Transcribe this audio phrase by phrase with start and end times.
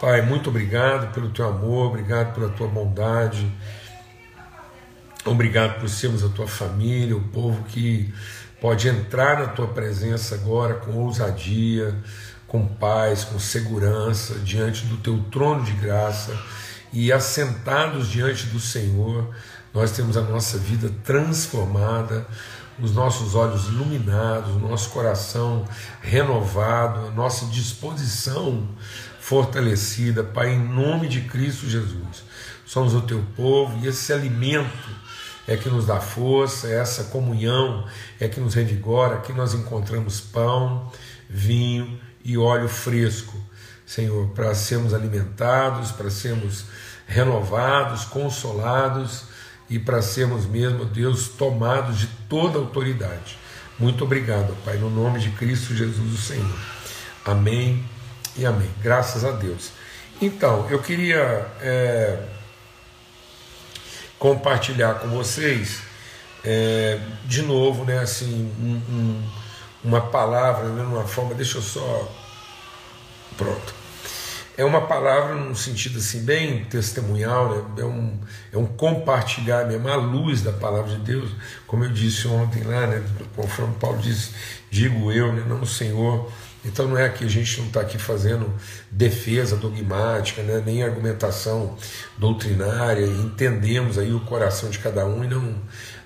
[0.00, 3.50] Pai, muito obrigado pelo teu amor, obrigado pela tua bondade,
[5.24, 8.14] obrigado por sermos a tua família, o povo que
[8.60, 11.96] pode entrar na tua presença agora com ousadia,
[12.46, 16.32] com paz, com segurança, diante do teu trono de graça.
[16.92, 19.34] E assentados diante do Senhor,
[19.74, 22.24] nós temos a nossa vida transformada,
[22.80, 25.64] os nossos olhos iluminados, o nosso coração
[26.00, 28.68] renovado, a nossa disposição
[29.28, 32.24] fortalecida, Pai, em nome de Cristo Jesus.
[32.64, 34.88] Somos o teu povo e esse alimento
[35.46, 37.86] é que nos dá força, essa comunhão
[38.18, 39.16] é que nos revigora.
[39.16, 40.90] Aqui nós encontramos pão,
[41.28, 43.38] vinho e óleo fresco,
[43.84, 46.64] Senhor, para sermos alimentados, para sermos
[47.06, 49.24] renovados, consolados
[49.68, 53.38] e para sermos mesmo, Deus, tomados de toda autoridade.
[53.78, 56.58] Muito obrigado, Pai, no nome de Cristo Jesus, o Senhor.
[57.26, 57.97] Amém
[58.38, 58.70] e amém.
[58.80, 59.72] Graças a Deus.
[60.22, 62.18] Então, eu queria é,
[64.18, 65.80] compartilhar com vocês
[66.44, 69.22] é, de novo, né, assim, um, um,
[69.84, 71.34] uma palavra, né, uma forma.
[71.34, 72.12] Deixa eu só.
[73.36, 73.74] Pronto.
[74.56, 77.82] É uma palavra num sentido assim bem testemunhal, né?
[77.82, 78.18] é, um,
[78.52, 81.30] é um compartilhar mesmo, a luz da palavra de Deus,
[81.64, 83.04] como eu disse ontem lá, né?
[83.36, 84.32] conforme Paulo disse,
[84.68, 85.44] digo eu, né?
[85.46, 86.28] não o Senhor,
[86.68, 88.52] então não é que a gente não está aqui fazendo
[88.90, 91.76] defesa dogmática, né, nem argumentação
[92.16, 95.54] doutrinária, entendemos aí o coração de cada um e não,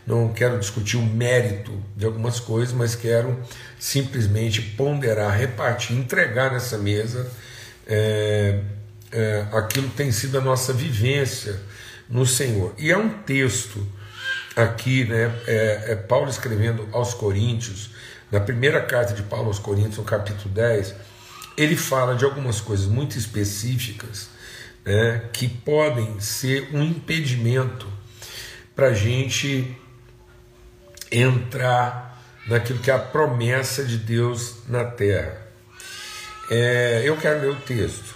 [0.07, 3.39] não quero discutir o mérito de algumas coisas, mas quero
[3.79, 7.31] simplesmente ponderar, repartir, entregar nessa mesa
[7.87, 8.61] é,
[9.11, 11.61] é, aquilo que tem sido a nossa vivência
[12.09, 12.75] no Senhor.
[12.79, 13.87] E é um texto
[14.55, 17.92] aqui, né, é, é Paulo escrevendo aos Coríntios,
[18.33, 20.95] na primeira carta de Paulo aos Coríntios, no capítulo 10,
[21.55, 24.31] ele fala de algumas coisas muito específicas
[24.87, 27.87] né, que podem ser um impedimento
[28.75, 29.77] para a gente
[31.11, 32.19] entrar
[32.49, 35.37] naquilo que é a promessa de Deus na terra.
[36.51, 38.15] É, eu quero ler o texto.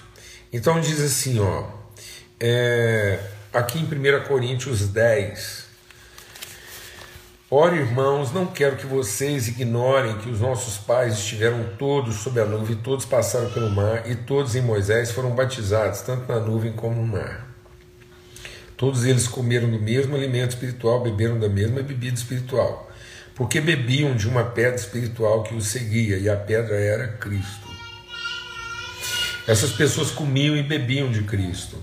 [0.50, 1.68] Então diz assim, ó,
[2.40, 3.20] é,
[3.52, 5.65] aqui em 1 Coríntios 10,
[7.48, 12.44] Ora, irmãos, não quero que vocês ignorem que os nossos pais estiveram todos sob a
[12.44, 16.96] nuvem, todos passaram pelo mar, e todos em Moisés foram batizados, tanto na nuvem como
[16.96, 17.46] no mar.
[18.76, 22.90] Todos eles comeram do mesmo alimento espiritual, beberam da mesma bebida espiritual,
[23.36, 27.68] porque bebiam de uma pedra espiritual que os seguia, e a pedra era Cristo.
[29.46, 31.80] Essas pessoas comiam e bebiam de Cristo.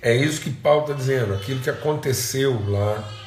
[0.00, 3.17] É isso que Paulo está dizendo, aquilo que aconteceu lá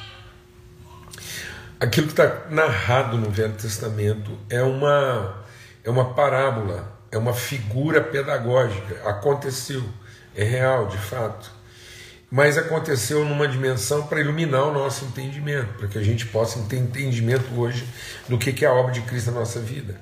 [1.82, 5.44] aquilo que está narrado no Velho Testamento é uma,
[5.82, 9.02] é uma parábola, é uma figura pedagógica.
[9.04, 9.82] Aconteceu,
[10.32, 11.50] é real, de fato.
[12.30, 16.76] Mas aconteceu numa dimensão para iluminar o nosso entendimento, para que a gente possa ter
[16.76, 17.84] entendimento hoje
[18.28, 20.00] do que é a obra de Cristo na nossa vida.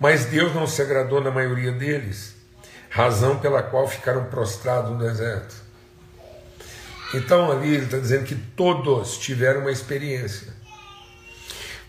[0.00, 2.34] Mas Deus não se agradou na maioria deles,
[2.88, 5.54] razão pela qual ficaram prostrados no deserto.
[7.14, 10.57] Então ali ele está dizendo que todos tiveram uma experiência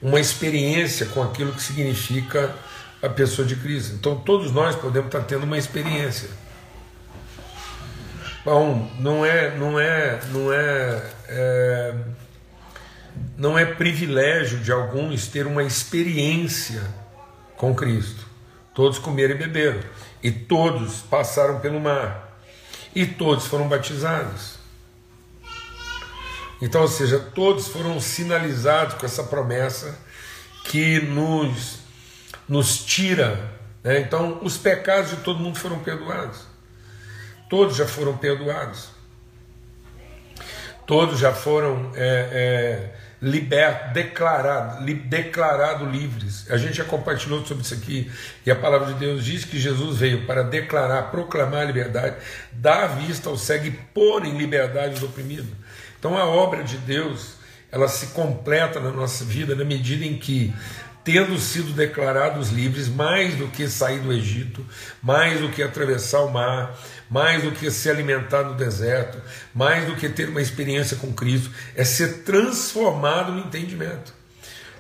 [0.02, 2.56] uma experiência com aquilo que significa
[3.02, 3.96] a pessoa de Cristo.
[3.96, 6.30] Então todos nós podemos estar tendo uma experiência.
[8.44, 11.94] Bom, não é, não é, não é, é
[13.38, 16.82] não é privilégio de alguns ter uma experiência
[17.56, 18.28] com Cristo.
[18.74, 19.82] Todos comeram e beberam,
[20.24, 22.38] e todos passaram pelo mar,
[22.96, 24.59] e todos foram batizados.
[26.62, 29.98] Então, ou seja, todos foram sinalizados com essa promessa
[30.66, 31.80] que nos,
[32.48, 33.52] nos tira.
[33.84, 34.02] Né?
[34.02, 36.42] Então, os pecados de todo mundo foram perdoados.
[37.50, 38.90] Todos já foram perdoados.
[40.86, 46.50] Todos já foram é, é, libertos, declarados, li, declarado livres.
[46.50, 48.12] A gente já compartilhou sobre isso aqui,
[48.46, 52.16] e a palavra de Deus diz que Jesus veio para declarar, proclamar a liberdade,
[52.52, 55.56] dar vista ao cego e pôr em liberdade o oprimido.
[56.00, 57.34] Então a obra de Deus,
[57.72, 60.54] ela se completa na nossa vida na medida em que
[61.04, 64.66] tendo sido declarados livres, mais do que sair do Egito,
[65.02, 66.78] mais do que atravessar o mar,
[67.10, 69.18] mais do que se alimentar no deserto,
[69.54, 74.19] mais do que ter uma experiência com Cristo, é ser transformado no entendimento.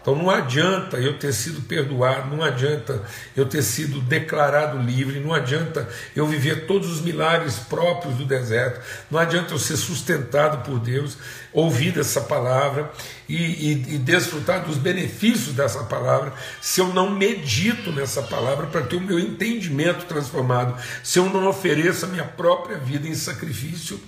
[0.01, 3.03] Então não adianta eu ter sido perdoado, não adianta
[3.35, 8.79] eu ter sido declarado livre, não adianta eu viver todos os milagres próprios do deserto,
[9.11, 11.17] não adianta eu ser sustentado por Deus,
[11.51, 12.91] ouvir essa palavra
[13.27, 18.81] e, e, e desfrutar dos benefícios dessa palavra, se eu não medito nessa palavra para
[18.81, 23.99] ter o meu entendimento transformado, se eu não ofereço a minha própria vida em sacrifício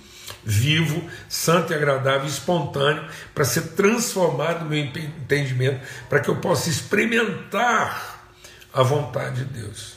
[0.44, 3.04] vivo, santo e agradável, espontâneo,
[3.34, 8.32] para ser transformado no meu entendimento, para que eu possa experimentar
[8.72, 9.94] a vontade de Deus.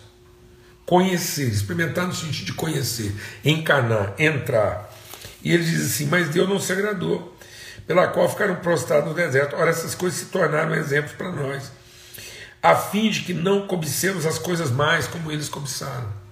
[0.85, 4.93] Conhecer, experimentar no sentido de conhecer, encarnar, entrar.
[5.43, 7.35] E ele diz assim: Mas Deus não se agradou,
[7.87, 9.55] pela qual ficaram prostrados no deserto.
[9.55, 11.71] Ora, essas coisas se tornaram exemplos para nós,
[12.61, 16.24] a fim de que não cobicemos as coisas mais como eles cobiçaram.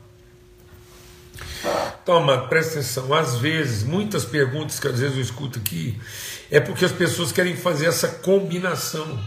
[2.06, 3.14] Toma, presta atenção.
[3.14, 6.00] Às vezes, muitas perguntas que às vezes eu escuto aqui
[6.52, 9.20] é porque as pessoas querem fazer essa combinação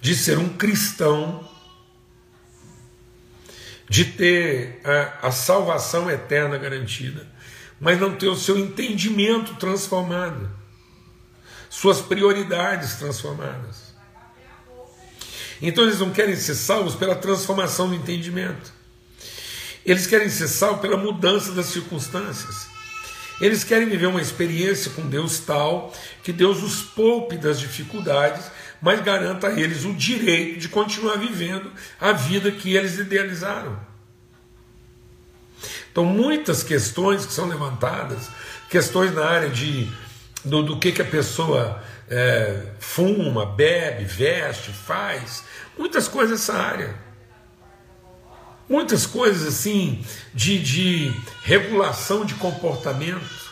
[0.00, 1.46] de ser um cristão,
[3.88, 7.26] de ter a, a salvação eterna garantida,
[7.80, 10.50] mas não ter o seu entendimento transformado,
[11.68, 13.88] suas prioridades transformadas.
[15.60, 18.77] Então eles não querem ser salvos pela transformação do entendimento.
[19.90, 22.68] Eles querem ser salvos pela mudança das circunstâncias.
[23.40, 28.50] Eles querem viver uma experiência com Deus tal que Deus os poupe das dificuldades,
[28.82, 33.80] mas garanta a eles o direito de continuar vivendo a vida que eles idealizaram.
[35.90, 38.28] Então, muitas questões que são levantadas,
[38.68, 39.90] questões na área de
[40.44, 45.44] do, do que, que a pessoa é, fuma, bebe, veste, faz,
[45.78, 47.07] muitas coisas nessa área
[48.68, 50.04] muitas coisas assim
[50.34, 51.12] de, de
[51.42, 53.48] regulação de comportamento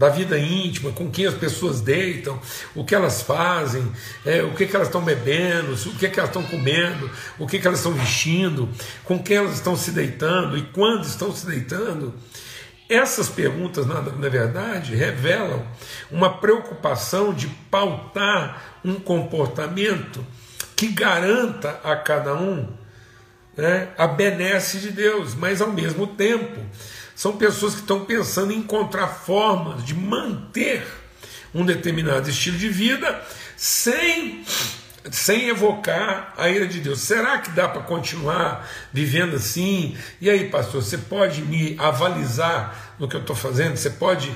[0.00, 2.40] da vida íntima, com quem as pessoas deitam,
[2.74, 3.86] o que elas fazem,
[4.24, 7.58] é, o que, que elas estão bebendo, o que, que elas estão comendo, o que,
[7.58, 8.66] que elas estão vestindo,
[9.04, 12.14] com quem elas estão se deitando e quando estão se deitando.
[12.88, 15.66] Essas perguntas, na, na verdade, revelam
[16.10, 20.24] uma preocupação de pautar um comportamento
[20.74, 22.79] que garanta a cada um
[23.56, 26.60] né, a benesse de Deus, mas ao mesmo tempo
[27.14, 30.86] são pessoas que estão pensando em encontrar formas de manter
[31.54, 33.22] um determinado estilo de vida
[33.56, 34.44] sem
[35.10, 37.00] sem evocar a ira de Deus.
[37.00, 39.96] Será que dá para continuar vivendo assim?
[40.20, 43.76] E aí, pastor, você pode me avalizar no que eu estou fazendo?
[43.76, 44.30] Você pode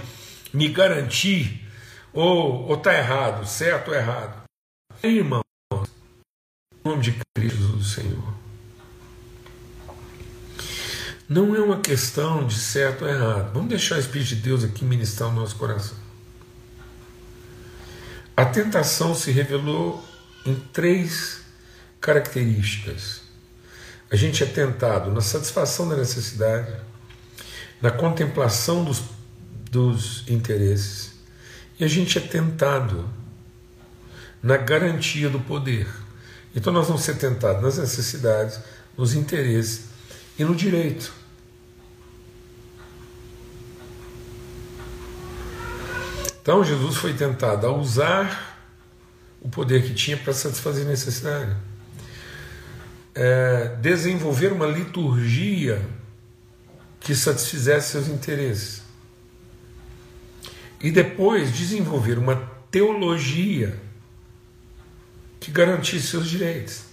[0.52, 1.60] me garantir?
[2.12, 4.44] Ou está errado, certo ou errado?
[5.02, 8.43] Irmão, em nome de Cristo do Senhor.
[11.28, 13.52] Não é uma questão de certo ou errado.
[13.54, 15.96] Vamos deixar o Espírito de Deus aqui ministrar o nosso coração.
[18.36, 20.04] A tentação se revelou
[20.44, 21.40] em três
[22.00, 23.22] características.
[24.10, 26.70] A gente é tentado na satisfação da necessidade,
[27.80, 29.02] na contemplação dos,
[29.70, 31.12] dos interesses,
[31.80, 33.08] e a gente é tentado
[34.42, 35.88] na garantia do poder.
[36.54, 38.60] Então nós vamos ser tentados nas necessidades,
[38.96, 39.93] nos interesses
[40.38, 41.12] e no direito.
[46.40, 48.58] Então Jesus foi tentado a usar
[49.40, 51.56] o poder que tinha para satisfazer necessidade,
[53.14, 55.82] é, desenvolver uma liturgia
[57.00, 58.82] que satisfizesse seus interesses
[60.80, 62.36] e depois desenvolver uma
[62.70, 63.78] teologia
[65.40, 66.83] que garantisse seus direitos.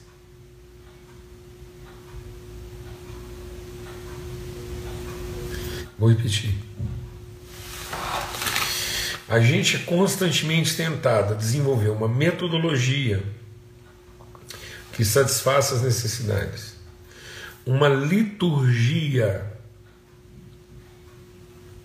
[6.02, 6.56] Vou repetir.
[9.30, 13.24] A gente é constantemente tentado a desenvolver uma metodologia
[14.94, 16.76] que satisfaça as necessidades,
[17.64, 19.46] uma liturgia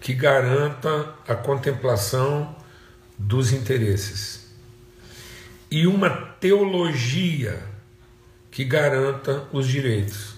[0.00, 2.56] que garanta a contemplação
[3.18, 4.46] dos interesses
[5.70, 7.62] e uma teologia
[8.50, 10.35] que garanta os direitos.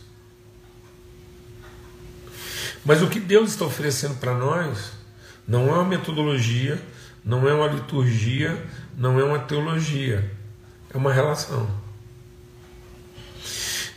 [2.89, 4.93] Mas o que Deus está oferecendo para nós
[5.47, 6.83] não é uma metodologia,
[7.23, 8.67] não é uma liturgia,
[8.97, 10.35] não é uma teologia,
[10.89, 11.69] é uma relação.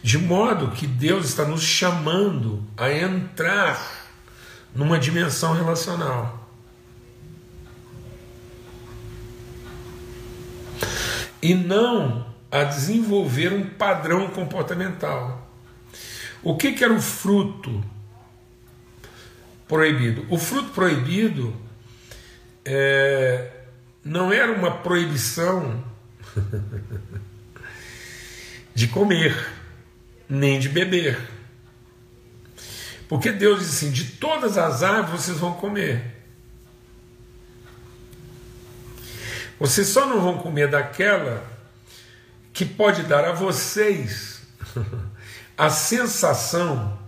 [0.03, 4.09] De modo que Deus está nos chamando a entrar
[4.75, 6.51] numa dimensão relacional.
[11.41, 15.49] E não a desenvolver um padrão comportamental.
[16.43, 17.81] O que, que era o fruto
[19.71, 20.25] proibido.
[20.29, 21.55] O fruto proibido
[22.65, 23.49] é,
[24.03, 25.81] não era uma proibição
[28.75, 29.33] de comer,
[30.27, 31.17] nem de beber.
[33.07, 36.17] Porque Deus diz assim: de todas as árvores vocês vão comer.
[39.57, 41.49] Vocês só não vão comer daquela
[42.51, 44.41] que pode dar a vocês
[45.57, 46.99] a sensação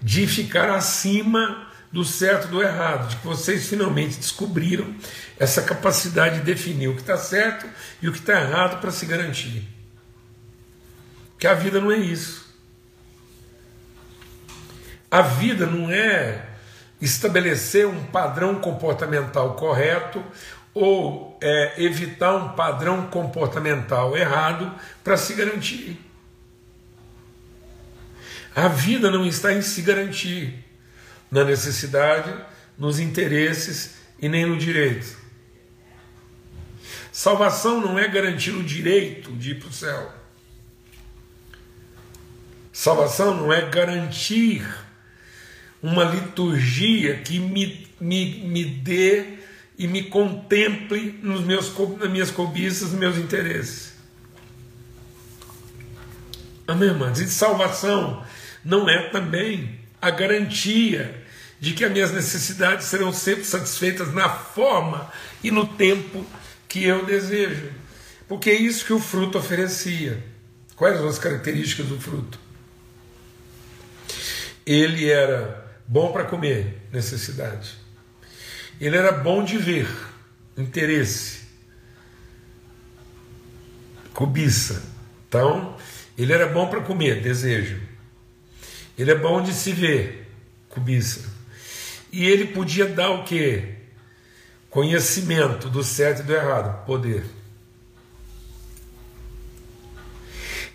[0.00, 4.94] de ficar acima do certo e do errado, de que vocês finalmente descobriram
[5.38, 7.68] essa capacidade de definir o que está certo
[8.00, 9.68] e o que está errado para se garantir.
[11.38, 12.50] Que a vida não é isso.
[15.10, 16.46] A vida não é
[17.00, 20.24] estabelecer um padrão comportamental correto
[20.72, 24.72] ou é, evitar um padrão comportamental errado
[25.04, 26.00] para se garantir.
[28.54, 30.71] A vida não está em se garantir
[31.32, 32.30] na necessidade,
[32.76, 35.16] nos interesses e nem no direito.
[37.10, 40.14] Salvação não é garantir o direito de ir para o céu.
[42.70, 44.62] Salvação não é garantir
[45.82, 49.38] uma liturgia que me, me, me dê
[49.78, 53.94] e me contemple nos meus, nas minhas cobiças, nos meus interesses.
[56.66, 57.18] Amém, irmãs?
[57.20, 58.24] E salvação
[58.64, 61.21] não é também a garantia
[61.62, 65.08] de que as minhas necessidades serão sempre satisfeitas na forma
[65.44, 66.26] e no tempo
[66.68, 67.70] que eu desejo.
[68.26, 70.20] Porque é isso que o fruto oferecia.
[70.74, 72.36] Quais são as características do fruto?
[74.66, 77.76] Ele era bom para comer, necessidade.
[78.80, 79.88] Ele era bom de ver,
[80.58, 81.42] interesse,
[84.12, 84.82] cobiça.
[85.28, 85.76] Então,
[86.18, 87.80] ele era bom para comer, desejo.
[88.98, 90.28] Ele é bom de se ver,
[90.68, 91.31] cobiça.
[92.12, 93.64] E ele podia dar o que?
[94.68, 97.24] Conhecimento do certo e do errado, poder.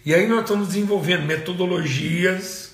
[0.03, 2.71] E aí nós estamos desenvolvendo metodologias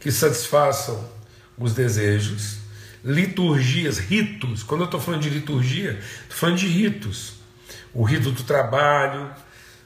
[0.00, 1.08] que satisfaçam
[1.56, 2.58] os desejos,
[3.04, 4.62] liturgias, ritos.
[4.62, 7.34] Quando eu estou falando de liturgia, estou falando de ritos.
[7.94, 9.30] O rito do trabalho,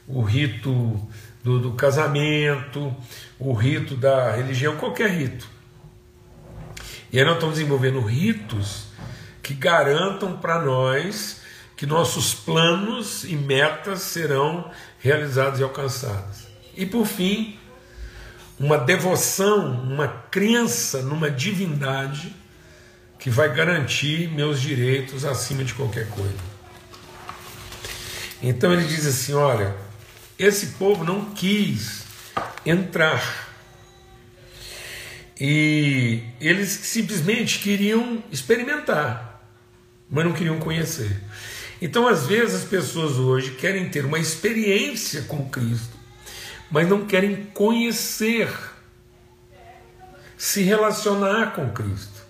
[0.07, 0.99] o rito
[1.43, 2.93] do, do casamento,
[3.39, 5.47] o rito da religião, qualquer rito.
[7.11, 8.85] E aí nós estamos desenvolvendo ritos
[9.43, 11.41] que garantam para nós
[11.75, 16.47] que nossos planos e metas serão realizados e alcançados.
[16.77, 17.59] E por fim,
[18.59, 22.35] uma devoção, uma crença numa divindade
[23.19, 26.51] que vai garantir meus direitos acima de qualquer coisa.
[28.41, 29.75] Então ele diz assim: olha,
[30.39, 32.03] esse povo não quis
[32.65, 33.50] entrar
[35.43, 39.41] e eles simplesmente queriam experimentar,
[40.07, 41.19] mas não queriam conhecer.
[41.81, 45.97] Então, às vezes, as pessoas hoje querem ter uma experiência com Cristo,
[46.69, 48.53] mas não querem conhecer,
[50.37, 52.21] se relacionar com Cristo.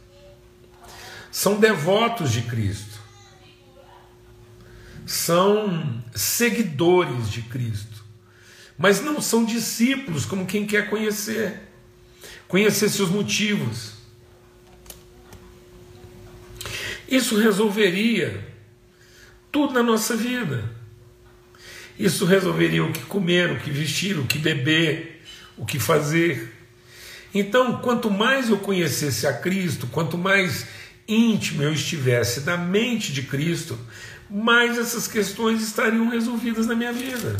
[1.29, 2.97] São devotos de Cristo,
[5.05, 8.05] são seguidores de Cristo,
[8.77, 11.70] mas não são discípulos como quem quer conhecer
[12.51, 13.93] conhecer seus motivos.
[17.07, 18.45] Isso resolveria
[19.49, 20.69] tudo na nossa vida.
[21.97, 25.23] Isso resolveria o que comer, o que vestir, o que beber,
[25.57, 26.53] o que fazer.
[27.33, 30.67] Então, quanto mais eu conhecesse a Cristo, quanto mais
[31.07, 33.79] íntimo eu estivesse na mente de Cristo,
[34.29, 37.37] mais essas questões estariam resolvidas na minha vida.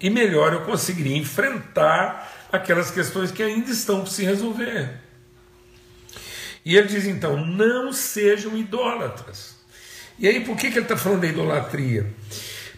[0.00, 4.90] E melhor eu conseguiria enfrentar aquelas questões que ainda estão por se resolver.
[6.64, 9.56] E ele diz então: não sejam idólatras.
[10.18, 12.06] E aí, por que, que ele está falando da idolatria?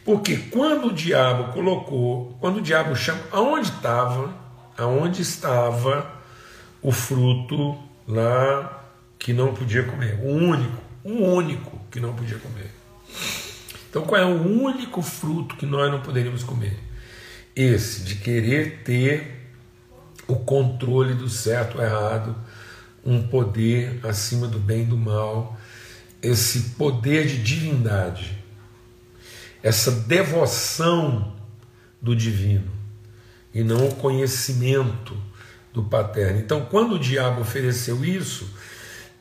[0.04, 4.34] Porque quando o diabo colocou, quando o diabo chama, aonde estava,
[4.78, 6.10] aonde estava
[6.80, 8.84] o fruto lá
[9.18, 12.70] que não podia comer, o único, o único que não podia comer.
[13.88, 16.78] Então, qual é o único fruto que nós não poderíamos comer?
[17.56, 19.43] Esse de querer ter
[20.26, 22.36] o controle do certo ou errado,
[23.04, 25.58] um poder acima do bem e do mal,
[26.22, 28.38] esse poder de divindade,
[29.62, 31.34] essa devoção
[32.00, 32.70] do divino
[33.52, 35.16] e não o conhecimento
[35.72, 36.38] do paterno.
[36.38, 38.48] Então, quando o diabo ofereceu isso,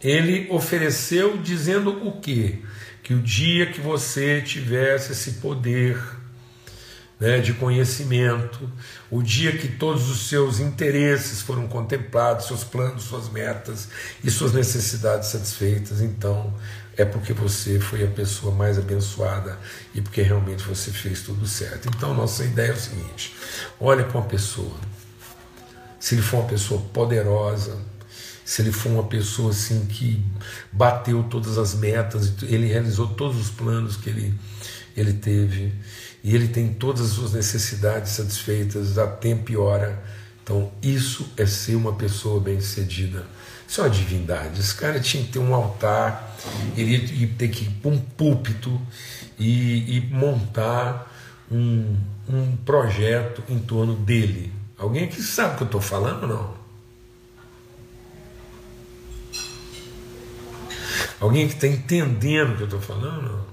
[0.01, 2.59] ele ofereceu dizendo o quê?
[3.01, 5.97] Que o dia que você tivesse esse poder
[7.23, 8.69] né, de conhecimento,
[9.09, 13.87] o dia que todos os seus interesses foram contemplados, seus planos, suas metas
[14.21, 16.53] e suas necessidades satisfeitas, então
[16.97, 19.57] é porque você foi a pessoa mais abençoada
[19.95, 21.87] e porque realmente você fez tudo certo.
[21.87, 23.33] Então, nossa ideia é o seguinte:
[23.79, 24.75] olha para uma pessoa,
[25.97, 27.79] se ele for uma pessoa poderosa,
[28.43, 30.21] se ele for uma pessoa assim que
[30.73, 34.33] bateu todas as metas, ele realizou todos os planos que ele,
[34.95, 35.73] ele teve,
[36.23, 40.03] e ele tem todas as suas necessidades satisfeitas a tempo e hora.
[40.43, 43.25] Então, isso é ser uma pessoa bem-sucedida.
[43.67, 44.59] Isso é uma divindade.
[44.59, 46.37] Esse cara tinha que ter um altar,
[46.77, 48.79] ele ia ter que ir para um púlpito
[49.39, 51.11] e, e montar
[51.51, 51.95] um,
[52.29, 54.51] um projeto em torno dele.
[54.77, 56.63] Alguém aqui sabe o que eu estou falando não?
[61.19, 63.52] Alguém que está entendendo o que eu estou falando?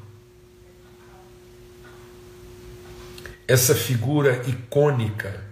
[3.51, 5.43] Essa figura icônica,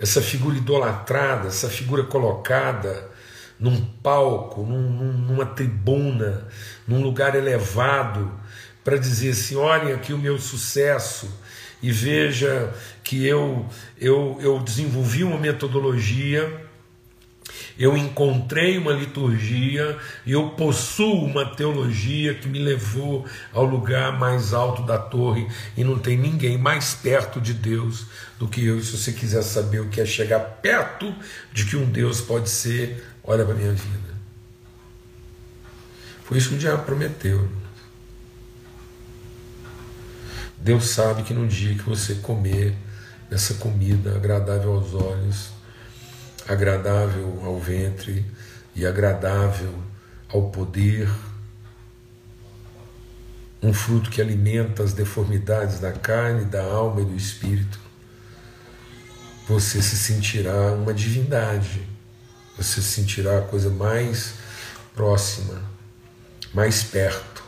[0.00, 3.08] essa figura idolatrada, essa figura colocada
[3.56, 6.48] num palco, num, numa tribuna,
[6.88, 8.32] num lugar elevado,
[8.82, 11.32] para dizer assim: olhem aqui o meu sucesso
[11.80, 13.64] e veja que eu,
[13.96, 16.68] eu, eu desenvolvi uma metodologia
[17.78, 24.82] eu encontrei uma liturgia eu possuo uma teologia que me levou ao lugar mais alto
[24.82, 28.06] da torre e não tem ninguém mais perto de Deus
[28.38, 28.82] do que eu.
[28.82, 31.14] Se você quiser saber o que é chegar perto
[31.52, 34.10] de que um Deus pode ser, olha para a minha vida.
[36.24, 37.48] Foi isso que o diabo prometeu.
[40.58, 42.76] Deus sabe que no dia que você comer
[43.30, 45.50] essa comida agradável aos olhos,
[46.50, 48.26] agradável ao ventre
[48.74, 49.72] e agradável
[50.28, 51.08] ao poder,
[53.62, 57.78] um fruto que alimenta as deformidades da carne, da alma e do espírito,
[59.46, 61.86] você se sentirá uma divindade,
[62.56, 64.34] você se sentirá a coisa mais
[64.94, 65.62] próxima,
[66.52, 67.44] mais perto.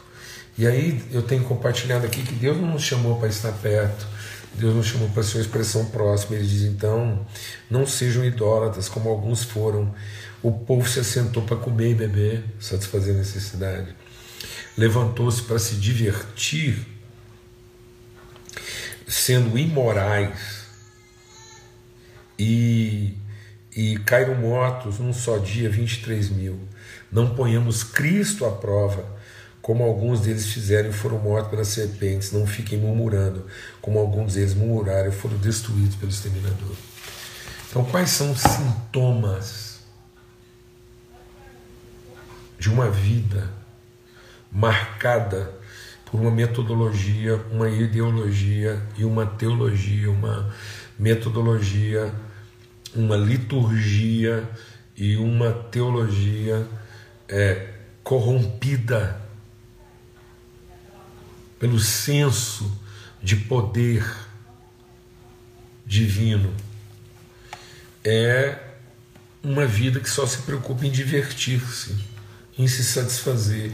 [0.56, 4.06] E aí eu tenho compartilhado aqui que Deus não nos chamou para estar perto,
[4.54, 6.36] Deus nos chamou para ser uma expressão próxima.
[6.36, 7.26] Ele diz então:
[7.70, 9.94] não sejam idólatras como alguns foram.
[10.42, 13.94] O povo se assentou para comer e beber, satisfazer a necessidade.
[14.76, 16.84] Levantou-se para se divertir,
[19.06, 20.62] sendo imorais,
[22.38, 23.16] e,
[23.76, 26.58] e caíram mortos num só dia 23 mil.
[27.10, 29.21] Não ponhamos Cristo à prova
[29.62, 33.46] como alguns deles fizeram e foram mortos pelas serpentes, não fiquem murmurando,
[33.80, 36.74] como alguns deles murmuraram e foram destruídos pelo exterminador.
[37.70, 39.80] Então, quais são os sintomas
[42.58, 43.48] de uma vida
[44.50, 45.54] marcada
[46.10, 50.52] por uma metodologia, uma ideologia e uma teologia, uma
[50.98, 52.12] metodologia,
[52.94, 54.46] uma liturgia
[54.96, 56.66] e uma teologia
[57.28, 57.68] é,
[58.02, 59.21] corrompida
[61.62, 62.76] pelo senso
[63.22, 64.04] de poder
[65.86, 66.52] divino.
[68.04, 68.58] É
[69.40, 71.96] uma vida que só se preocupa em divertir-se,
[72.58, 73.70] em se satisfazer.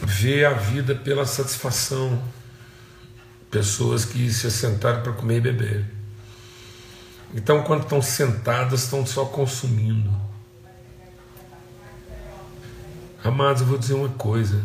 [0.00, 2.24] Vê a vida pela satisfação.
[3.50, 5.84] Pessoas que se assentaram para comer e beber.
[7.34, 10.33] Então, quando estão sentadas, estão só consumindo
[13.24, 14.62] Amados, eu vou dizer uma coisa.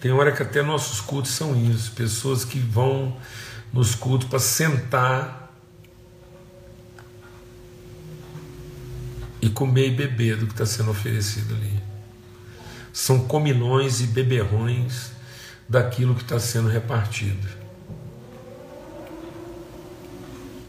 [0.00, 3.14] Tem hora que até nossos cultos são isso, pessoas que vão
[3.70, 5.52] nos cultos para sentar
[9.42, 11.78] e comer e beber do que está sendo oferecido ali.
[12.94, 15.12] São comilões e beberrões
[15.68, 17.46] daquilo que está sendo repartido.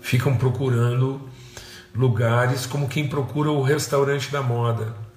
[0.01, 1.21] Ficam procurando
[1.95, 5.08] lugares como quem procura o restaurante da moda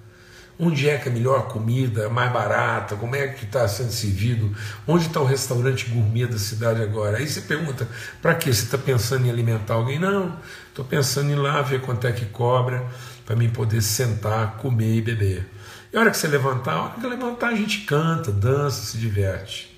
[0.59, 2.95] Onde é que é a melhor comida, mais barata?
[2.95, 4.55] Como é que está sendo servido?
[4.87, 7.17] Onde está o restaurante gourmet da cidade agora?
[7.17, 7.87] Aí você pergunta,
[8.21, 8.53] para quê?
[8.53, 9.97] Você está pensando em alimentar alguém?
[9.97, 10.37] Não,
[10.69, 12.85] estou pensando em ir lá ver quanto é que cobra
[13.25, 15.49] para mim poder sentar, comer e beber.
[15.91, 18.97] E a hora que você levantar, a hora que levantar a gente canta, dança, se
[18.99, 19.75] diverte.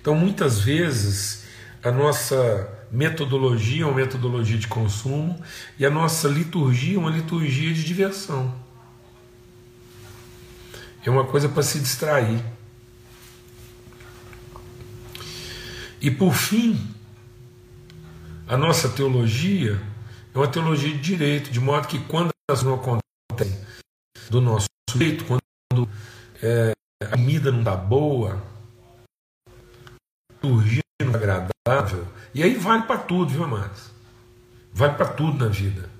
[0.00, 1.44] Então muitas vezes
[1.84, 5.38] a nossa metodologia é uma metodologia de consumo
[5.78, 8.59] e a nossa liturgia é uma liturgia de diversão
[11.04, 12.42] é uma coisa para se distrair.
[16.00, 16.94] E por fim,
[18.46, 19.80] a nossa teologia
[20.34, 23.64] é uma teologia de direito, de modo que quando elas não acontecem
[24.30, 25.88] do nosso jeito, quando
[26.42, 28.42] é, a comida não está boa,
[30.32, 33.90] liturgia agradável, e aí vale para tudo, viu, amados?
[34.72, 35.90] Vale para tudo na vida.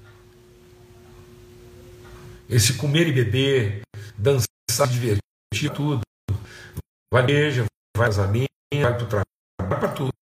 [2.49, 3.83] Esse comer e beber,
[4.17, 4.50] dançar,
[4.87, 6.01] divertir, tudo.
[7.13, 9.27] Vai à igreja, vai aos amigos, vai para o trabalho,
[9.59, 10.13] vai para tudo.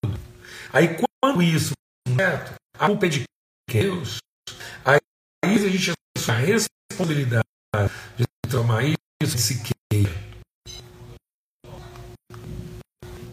[0.73, 1.73] Aí quando isso,
[2.17, 3.25] certo, a culpa é de
[3.71, 4.19] Deus,
[4.85, 4.99] aí
[5.43, 7.45] a gente assume a responsabilidade
[8.17, 10.11] de tomar isso e se queira.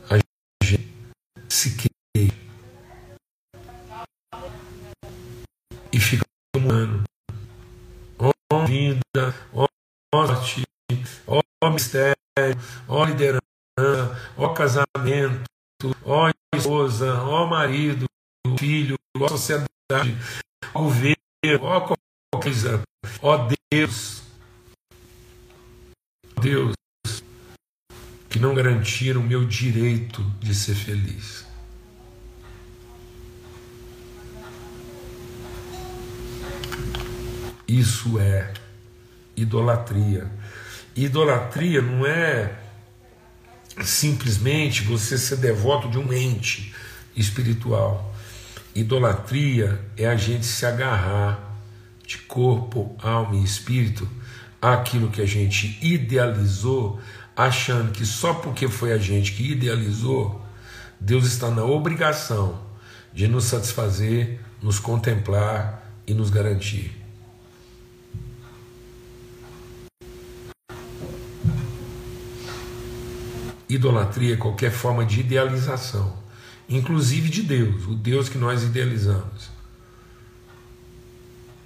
[0.09, 0.93] A gente
[1.49, 2.35] se queira.
[5.91, 6.25] E fica
[6.57, 7.03] um ano.
[8.19, 9.64] Ó vida, ó ó
[11.75, 12.15] mistério,
[12.87, 13.41] ó liderança,
[14.37, 15.43] ó casamento,
[16.03, 18.05] ó esposa, ó marido,
[18.57, 20.17] filho, ó sociedade,
[20.73, 21.17] ó governo,
[21.61, 22.81] ó qualquer coisa,
[23.21, 24.23] ó Deus,
[26.41, 26.75] Deus,
[28.29, 31.45] que não garantiram o meu direito de ser feliz.
[37.67, 38.53] Isso é
[39.35, 40.31] idolatria.
[40.95, 42.55] Idolatria não é
[43.83, 46.73] simplesmente você ser devoto de um ente
[47.15, 48.15] espiritual.
[48.73, 51.59] Idolatria é a gente se agarrar
[52.05, 54.07] de corpo, alma e espírito
[54.61, 56.99] àquilo que a gente idealizou,
[57.35, 60.41] achando que só porque foi a gente que idealizou,
[60.99, 62.61] Deus está na obrigação
[63.13, 67.04] de nos satisfazer, nos contemplar e nos garantir.
[73.75, 76.17] Idolatria é qualquer forma de idealização,
[76.67, 79.49] inclusive de Deus, o Deus que nós idealizamos,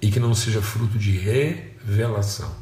[0.02, 2.52] e que não seja fruto de revelação.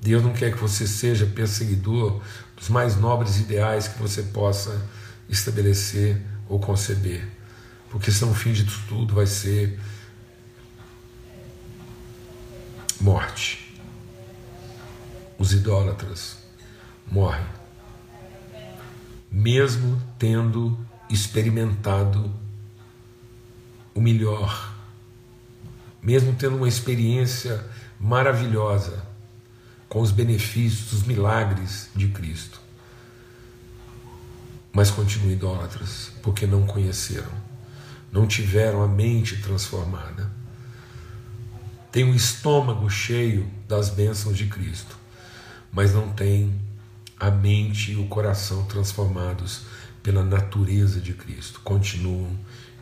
[0.00, 2.22] Deus não quer que você seja perseguidor
[2.56, 4.86] dos mais nobres ideais que você possa
[5.28, 7.26] estabelecer ou conceber,
[7.90, 9.80] porque senão o fim de tudo vai ser
[13.00, 13.74] morte.
[15.38, 16.38] Os idólatras
[17.10, 17.65] morrem
[19.36, 20.78] mesmo tendo
[21.10, 22.34] experimentado
[23.94, 24.74] o melhor,
[26.00, 27.62] mesmo tendo uma experiência
[28.00, 29.06] maravilhosa
[29.90, 32.58] com os benefícios, os milagres de Cristo.
[34.72, 37.30] Mas continuam idólatras, porque não conheceram,
[38.10, 40.32] não tiveram a mente transformada.
[41.92, 44.96] Tem o estômago cheio das bênçãos de Cristo,
[45.70, 46.65] mas não tem
[47.18, 49.62] a mente e o coração transformados
[50.02, 51.60] pela natureza de Cristo.
[51.60, 52.38] Continuam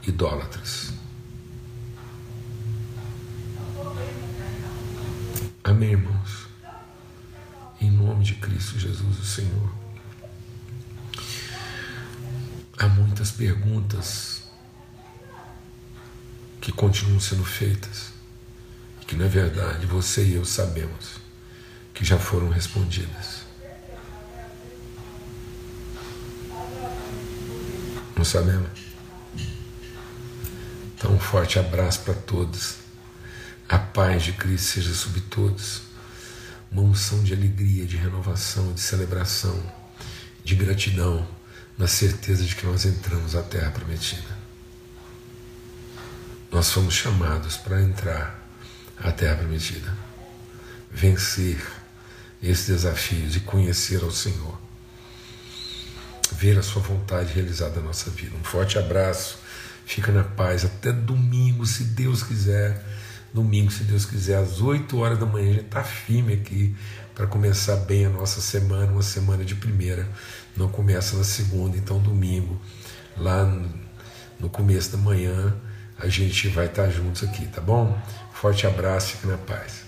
[0.07, 0.93] idólatras.
[5.63, 6.47] Amém, irmãos?
[7.81, 9.73] Em nome de Cristo Jesus, o Senhor.
[12.77, 14.43] Há muitas perguntas
[16.61, 18.13] que continuam sendo feitas
[19.01, 21.21] e que, na verdade, você e eu sabemos
[21.95, 23.44] que já foram respondidas.
[28.25, 28.71] Não sabemos?
[30.97, 32.77] Então, um forte abraço para todos.
[33.69, 35.83] A paz de Cristo seja sobre todos.
[36.73, 39.63] Uma unção de alegria, de renovação, de celebração,
[40.43, 41.29] de gratidão,
[41.77, 44.39] na certeza de que nós entramos à terra prometida.
[46.51, 48.43] Nós fomos chamados para entrar
[48.97, 49.95] à terra prometida,
[50.91, 51.63] vencer
[52.43, 54.64] esses desafios e conhecer ao Senhor
[56.39, 58.37] ver a sua vontade realizada na nossa vida.
[58.37, 59.39] Um forte abraço,
[59.87, 62.83] fica na paz, até domingo, se Deus quiser.
[63.33, 66.77] Domingo, se Deus quiser, às 8 horas da manhã, a gente está firme aqui
[67.15, 70.09] para começar bem a nossa semana, uma semana de primeira,
[70.57, 72.61] não começa na segunda, então domingo,
[73.17, 73.45] lá
[74.39, 75.53] no começo da manhã,
[75.99, 77.97] a gente vai estar tá juntos aqui, tá bom?
[78.33, 79.84] Forte abraço, fica na paz.